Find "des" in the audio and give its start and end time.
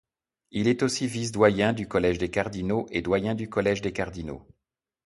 2.17-2.31, 3.81-3.93